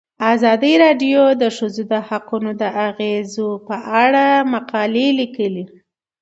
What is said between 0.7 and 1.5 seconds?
راډیو د د